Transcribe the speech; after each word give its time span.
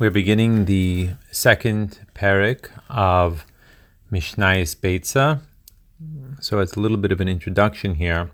We're 0.00 0.10
beginning 0.10 0.64
the 0.64 1.10
second 1.30 1.98
parak 2.14 2.70
of 2.88 3.44
Mishnayis 4.10 4.74
Beitza. 4.74 5.42
So, 6.40 6.58
it's 6.60 6.72
a 6.72 6.80
little 6.80 6.96
bit 6.96 7.12
of 7.12 7.20
an 7.20 7.28
introduction 7.28 7.96
here. 7.96 8.30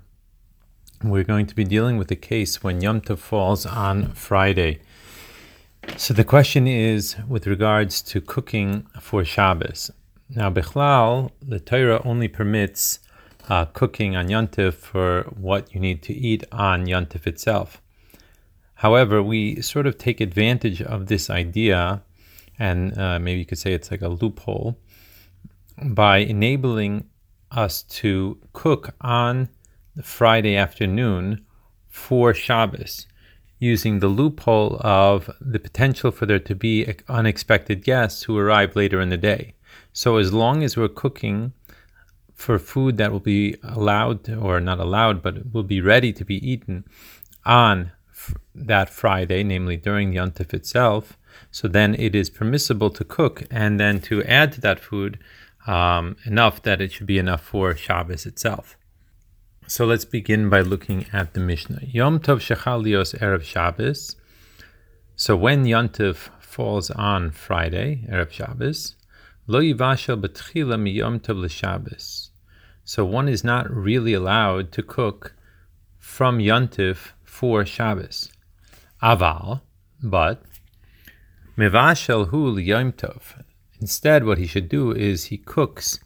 We're 1.02 1.24
going 1.24 1.46
to 1.46 1.56
be 1.56 1.64
dealing 1.64 1.96
with 1.96 2.06
the 2.06 2.14
case 2.14 2.62
when 2.62 2.82
Yom 2.82 3.00
Tov 3.00 3.18
falls 3.18 3.66
on 3.66 4.12
Friday. 4.12 4.78
So, 5.96 6.14
the 6.14 6.22
question 6.22 6.68
is 6.68 7.16
with 7.28 7.48
regards 7.48 8.00
to 8.02 8.20
cooking 8.20 8.86
for 9.00 9.24
Shabbos. 9.24 9.90
Now, 10.30 10.50
Bechlal, 10.50 11.32
the 11.42 11.58
Torah 11.58 12.00
only 12.04 12.28
permits 12.28 13.00
uh, 13.48 13.64
cooking 13.64 14.14
on 14.14 14.30
Yom 14.30 14.46
Tov 14.46 14.74
for 14.74 15.22
what 15.36 15.74
you 15.74 15.80
need 15.80 16.00
to 16.04 16.12
eat 16.12 16.44
on 16.52 16.86
Yom 16.86 17.06
Tov 17.06 17.26
itself. 17.26 17.82
However, 18.76 19.22
we 19.22 19.62
sort 19.62 19.86
of 19.86 19.96
take 19.96 20.20
advantage 20.20 20.82
of 20.82 21.06
this 21.06 21.30
idea, 21.30 22.02
and 22.58 22.96
uh, 22.98 23.18
maybe 23.18 23.38
you 23.40 23.46
could 23.46 23.58
say 23.58 23.72
it's 23.72 23.90
like 23.90 24.02
a 24.02 24.08
loophole, 24.08 24.78
by 25.82 26.18
enabling 26.18 27.08
us 27.50 27.82
to 27.82 28.38
cook 28.52 28.94
on 29.00 29.48
the 29.94 30.02
Friday 30.02 30.56
afternoon 30.56 31.44
for 31.88 32.34
Shabbos, 32.34 33.06
using 33.58 34.00
the 34.00 34.08
loophole 34.08 34.76
of 34.80 35.30
the 35.40 35.58
potential 35.58 36.10
for 36.10 36.26
there 36.26 36.38
to 36.40 36.54
be 36.54 36.94
unexpected 37.08 37.82
guests 37.82 38.24
who 38.24 38.36
arrive 38.36 38.76
later 38.76 39.00
in 39.00 39.08
the 39.08 39.16
day. 39.16 39.54
So, 39.94 40.18
as 40.18 40.34
long 40.34 40.62
as 40.62 40.76
we're 40.76 40.88
cooking 40.88 41.54
for 42.34 42.58
food 42.58 42.98
that 42.98 43.10
will 43.10 43.20
be 43.20 43.56
allowed, 43.62 44.28
or 44.28 44.60
not 44.60 44.80
allowed, 44.80 45.22
but 45.22 45.54
will 45.54 45.62
be 45.62 45.80
ready 45.80 46.12
to 46.12 46.26
be 46.26 46.36
eaten 46.46 46.84
on 47.46 47.92
that 48.54 48.90
Friday, 48.90 49.42
namely 49.42 49.76
during 49.76 50.10
the 50.10 50.16
Yontif 50.16 50.54
itself, 50.54 51.18
so 51.50 51.68
then 51.68 51.94
it 51.94 52.14
is 52.14 52.30
permissible 52.30 52.90
to 52.90 53.04
cook 53.04 53.44
and 53.50 53.78
then 53.78 54.00
to 54.02 54.22
add 54.24 54.52
to 54.52 54.60
that 54.62 54.80
food 54.80 55.18
um, 55.66 56.16
enough 56.24 56.62
that 56.62 56.80
it 56.80 56.92
should 56.92 57.06
be 57.06 57.18
enough 57.18 57.42
for 57.42 57.74
Shabbos 57.76 58.26
itself. 58.26 58.76
So 59.66 59.84
let's 59.84 60.04
begin 60.04 60.48
by 60.48 60.60
looking 60.60 61.06
at 61.12 61.34
the 61.34 61.40
Mishnah. 61.40 61.80
Yom 61.82 62.20
Tov 62.20 62.38
Shechalios 62.38 63.18
Erev 63.18 63.42
Shabbos. 63.42 64.14
So 65.16 65.34
when 65.34 65.64
Yontif 65.64 66.30
falls 66.40 66.90
on 66.92 67.32
Friday, 67.32 68.06
Erev 68.08 68.30
Shabbos, 68.30 68.94
Lo 69.48 69.60
Yivashel 69.60 70.20
B'Tchila 70.20 70.78
Miyom 70.78 71.20
Tov 71.20 71.50
Shabbos. 71.50 72.30
So 72.84 73.04
one 73.04 73.28
is 73.28 73.42
not 73.42 73.68
really 73.68 74.14
allowed 74.14 74.70
to 74.72 74.82
cook 74.82 75.34
from 75.98 76.38
Yontif 76.38 77.12
for 77.38 77.66
Shabbos. 77.66 78.30
Aval, 79.02 79.60
but 80.02 80.42
mevashel 81.58 82.28
hu 82.28 82.56
liyom 82.56 82.94
tov. 82.94 83.44
Instead, 83.78 84.24
what 84.24 84.38
he 84.38 84.46
should 84.46 84.70
do 84.70 84.90
is 84.90 85.26
he 85.26 85.36
cooks 85.36 86.00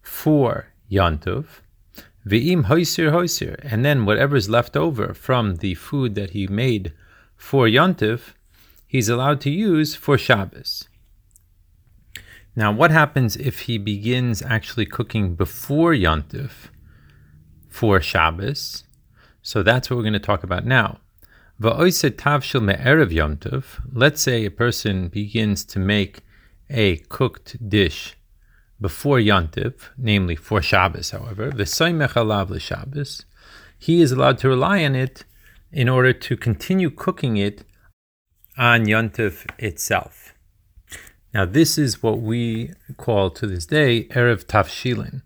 for 0.00 0.66
yontiv, 0.90 1.46
ve'im 2.26 2.64
hoisir 2.64 3.12
hoisir, 3.12 3.54
and 3.62 3.84
then 3.84 4.04
whatever 4.04 4.34
is 4.34 4.48
left 4.48 4.76
over 4.76 5.14
from 5.14 5.56
the 5.56 5.74
food 5.74 6.16
that 6.16 6.30
he 6.30 6.48
made 6.48 6.92
for 7.36 7.66
yontiv, 7.66 8.34
he's 8.88 9.08
allowed 9.08 9.40
to 9.40 9.50
use 9.50 9.94
for 9.94 10.18
Shabbos. 10.18 10.88
Now, 12.56 12.72
what 12.72 12.90
happens 12.90 13.36
if 13.36 13.60
he 13.60 13.78
begins 13.78 14.42
actually 14.42 14.86
cooking 14.86 15.36
before 15.36 15.92
yontiv 15.92 16.50
for 17.68 18.00
Shabbos? 18.00 18.82
So 19.42 19.62
that's 19.62 19.90
what 19.90 19.96
we're 19.96 20.04
going 20.04 20.12
to 20.14 20.20
talk 20.20 20.42
about 20.44 20.64
now. 20.64 20.98
Let's 21.60 21.90
say 24.22 24.44
a 24.44 24.50
person 24.50 25.08
begins 25.08 25.64
to 25.64 25.78
make 25.78 26.20
a 26.70 26.96
cooked 27.08 27.68
dish 27.68 28.16
before 28.80 29.18
Yontiv, 29.18 29.74
namely 29.96 30.36
for 30.36 30.62
Shabbos, 30.62 31.10
however, 31.10 31.52
he 33.78 34.00
is 34.00 34.12
allowed 34.12 34.38
to 34.38 34.48
rely 34.48 34.84
on 34.84 34.94
it 34.94 35.24
in 35.70 35.88
order 35.88 36.12
to 36.12 36.36
continue 36.36 36.90
cooking 36.90 37.36
it 37.36 37.64
on 38.56 38.86
Yontiv 38.86 39.46
itself. 39.58 40.34
Now, 41.32 41.46
this 41.46 41.78
is 41.78 42.02
what 42.02 42.20
we 42.20 42.72
call 42.96 43.30
to 43.30 43.46
this 43.46 43.66
day 43.66 44.04
Erev 44.08 44.44
Tafshilin 44.44 45.22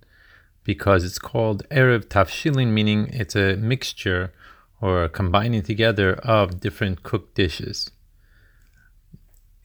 because 0.67 1.05
it's 1.05 1.21
called 1.21 1.63
Erev 1.71 2.07
Tafshilin, 2.07 2.73
meaning 2.73 3.07
it's 3.13 3.37
a 3.37 3.57
mixture 3.57 4.33
or 4.81 5.05
a 5.05 5.09
combining 5.09 5.63
together 5.63 6.15
of 6.15 6.61
different 6.61 7.05
cooked 7.05 7.37
dishes. 7.37 7.93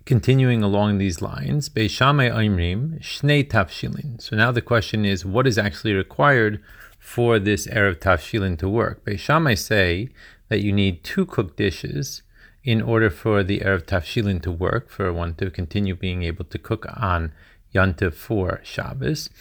Continuing 0.05 0.61
along 0.61 0.99
these 0.99 1.19
lines, 1.19 1.69
Beis 1.69 1.89
Shammai 1.89 2.29
Aimrim, 2.29 3.01
Shnei 3.01 3.43
Tafshilin. 3.43 4.21
So 4.21 4.35
now 4.35 4.51
the 4.51 4.61
question 4.61 5.03
is, 5.03 5.25
what 5.25 5.47
is 5.47 5.57
actually 5.57 5.93
required 5.93 6.61
for 6.99 7.39
this 7.39 7.65
Erev 7.65 7.95
Tafshilin 7.95 8.59
to 8.59 8.69
work? 8.69 9.03
Beis 9.03 9.19
Shammai 9.19 9.55
say 9.55 10.09
that 10.49 10.61
you 10.61 10.71
need 10.71 11.03
two 11.03 11.25
cooked 11.25 11.57
dishes 11.57 12.21
in 12.63 12.79
order 12.79 13.09
for 13.09 13.43
the 13.43 13.61
Erev 13.61 13.85
Tafshilin 13.85 14.39
to 14.43 14.51
work, 14.51 14.91
for 14.91 15.11
one 15.11 15.33
to 15.35 15.49
continue 15.49 15.95
being 15.95 16.21
able 16.21 16.45
to 16.45 16.59
cook 16.59 16.85
on 16.95 17.33
Yantiv 17.73 18.13
for 18.13 18.59
Shabbos. 18.63 19.31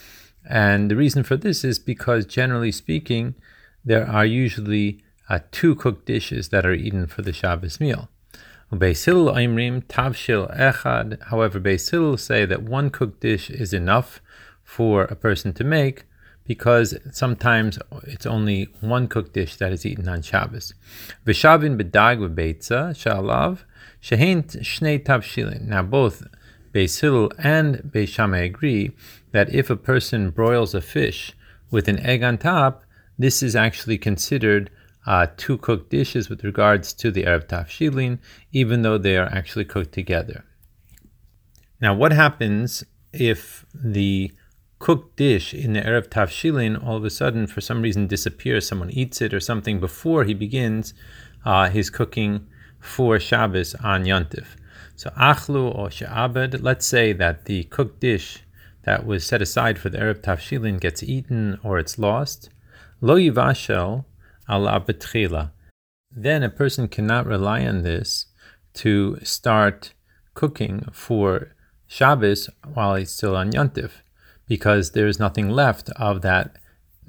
And 0.49 0.91
the 0.91 0.97
reason 0.97 1.23
for 1.23 1.37
this 1.37 1.65
is 1.65 1.79
because, 1.79 2.27
generally 2.27 2.73
speaking, 2.73 3.35
there 3.85 4.07
are 4.07 4.27
usually 4.27 5.03
uh, 5.29 5.41
two 5.53 5.75
cooked 5.75 6.07
dishes 6.07 6.49
that 6.49 6.67
are 6.67 6.73
eaten 6.73 7.07
for 7.07 7.23
the 7.23 7.33
Shabbos 7.33 7.81
meal. 7.81 8.09
Echad. 8.73 9.93
However, 11.25 11.61
Beis 11.61 11.91
Hillel 11.91 12.17
say 12.17 12.45
that 12.45 12.63
one 12.63 12.91
cooked 12.91 13.21
dish 13.21 13.51
is 13.51 13.73
enough 13.73 14.21
for 14.63 15.05
a 15.05 15.17
person 15.17 15.53
to 15.55 15.65
make 15.65 16.05
because 16.47 16.97
sometimes 17.13 17.79
it's 18.05 18.27
only 18.27 18.69
one 18.81 19.09
cooked 19.09 19.35
dish 19.35 19.57
that 19.57 19.73
is 19.73 19.85
eaten 19.85 20.09
on 20.09 20.23
Shabbos. 20.23 20.75
Shalav 21.27 21.75
shnei. 24.03 25.61
Now 25.63 25.83
both 25.83 26.27
Beis 26.73 27.01
Hillel 27.01 27.33
and 27.39 27.77
Beis 27.79 28.09
Shammai 28.09 28.39
agree 28.39 28.93
that 29.33 29.55
if 29.55 29.71
a 29.71 29.77
person 29.77 30.31
broils 30.31 30.75
a 30.75 30.81
fish 30.81 31.33
with 31.71 31.89
an 31.89 31.99
egg 32.01 32.23
on 32.23 32.39
top, 32.39 32.85
this 33.19 33.43
is 33.43 33.55
actually 33.55 33.99
considered 33.99 34.71
uh, 35.07 35.27
two 35.37 35.59
cooked 35.59 35.91
dishes 35.91 36.29
with 36.29 36.45
regards 36.45 36.93
to 36.93 37.11
the 37.11 37.25
Erev 37.25 37.47
Tafshilin, 37.47 38.19
even 38.53 38.83
though 38.83 38.99
they 38.99 39.17
are 39.17 39.27
actually 39.27 39.65
cooked 39.65 39.93
together. 39.93 40.45
Now, 41.81 41.95
what 41.95 42.13
happens 42.13 42.85
if 43.13 43.65
the 43.75 44.33
cooked 44.79 45.17
dish 45.17 45.55
in 45.55 45.73
the 45.73 45.81
Erev 45.81 46.09
Tafshilin 46.09 46.83
all 46.85 46.97
of 46.97 47.05
a 47.05 47.11
sudden, 47.11 47.47
for 47.47 47.61
some 47.61 47.83
reason, 47.83 48.07
disappears? 48.07 48.67
Someone 48.67 48.91
eats 48.91 49.21
it 49.21 49.33
or 49.33 49.41
something 49.41 49.81
before 49.81 50.25
he 50.25 50.35
begins 50.35 50.93
uh, 51.45 51.71
his 51.71 51.89
cooking 51.89 52.47
for 52.79 53.19
Shabbos 53.19 53.75
on 53.77 54.05
Yontif. 54.05 54.47
So 54.97 55.11
achlu 55.11 55.75
or 55.75 55.91
she'abed, 55.91 56.63
let's 56.63 56.85
say 56.85 57.13
that 57.15 57.47
the 57.47 57.65
cooked 57.65 58.01
dish 58.01 58.43
that 58.85 59.07
was 59.07 59.27
set 59.27 59.43
aside 59.43 59.79
for 59.79 59.89
the 59.89 59.99
Erev 59.99 60.23
Tafshilin 60.23 60.81
gets 60.81 61.03
eaten 61.03 61.59
or 61.63 61.79
it's 61.79 61.99
lost. 61.99 62.51
Lo 63.01 63.17
yivashel 63.17 64.05
ala 64.49 64.81
betchila. 64.81 65.51
Then 66.11 66.43
a 66.43 66.51
person 66.51 66.89
cannot 66.89 67.27
rely 67.27 67.65
on 67.67 67.83
this 67.83 68.27
to 68.75 69.19
start 69.23 69.93
cooking 70.35 70.87
for 70.93 71.55
Shabbos 71.87 72.49
while 72.75 72.95
he's 72.95 73.11
still 73.11 73.37
on 73.37 73.53
Yontif, 73.53 73.91
because 74.47 74.93
there 74.93 75.07
is 75.07 75.19
nothing 75.19 75.51
left 75.51 75.91
of 75.91 76.23
that 76.23 76.57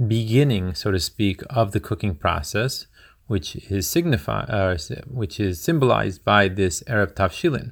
beginning, 0.07 0.73
so 0.73 0.91
to 0.91 0.99
speak, 0.99 1.41
of 1.49 1.71
the 1.71 1.79
cooking 1.79 2.15
process, 2.15 2.87
which 3.27 3.55
is 3.71 3.87
signified, 3.87 4.49
uh, 4.49 4.75
which 5.07 5.39
is 5.39 5.61
symbolized 5.61 6.25
by 6.25 6.47
this 6.47 6.83
Erev 6.83 7.13
Tafshilin. 7.13 7.71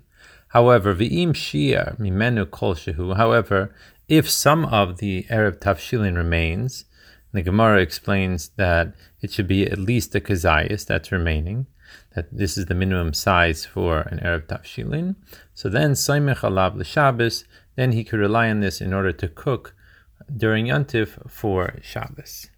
However, 0.50 0.96
v'im 0.96 1.34
shia 1.34 1.98
mimenu 2.00 2.50
kol 2.50 2.76
shehu. 2.76 3.16
However, 3.16 3.74
if 4.10 4.28
some 4.28 4.66
of 4.66 4.98
the 4.98 5.26
Arab 5.30 5.60
Tafshilin 5.60 6.18
remains, 6.18 6.86
the 7.32 7.44
Gemara 7.44 7.80
explains 7.80 8.50
that 8.58 8.96
it 9.22 9.32
should 9.32 9.48
be 9.48 9.68
at 9.68 9.78
least 9.78 10.16
a 10.16 10.20
kazayas 10.20 10.86
that's 10.86 11.12
remaining, 11.12 11.68
that 12.16 12.36
this 12.36 12.58
is 12.58 12.66
the 12.66 12.74
minimum 12.74 13.14
size 13.14 13.66
for 13.66 14.02
an 14.02 14.20
Arab 14.22 14.48
Tafshilin. 14.48 15.16
So 15.54 15.70
then, 15.70 15.92
Saimech 15.92 16.40
Alav 16.40 16.76
l'Shabbos, 16.76 17.44
then 17.76 17.92
he 17.92 18.04
could 18.04 18.20
rely 18.20 18.50
on 18.50 18.62
this 18.62 18.82
in 18.82 18.94
order 18.94 19.12
to 19.14 19.28
cook 19.28 19.76
during 20.36 20.66
Yantif 20.66 21.30
for 21.30 21.76
Shabbos. 21.84 22.50